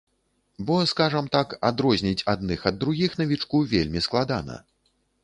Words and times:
Бо, 0.69 0.77
скажам 0.91 1.27
так, 1.35 1.53
адрозніць 1.69 2.25
адных 2.33 2.63
ад 2.71 2.79
другіх 2.85 3.11
навічку 3.21 3.63
вельмі 3.75 3.99
складана. 4.07 4.57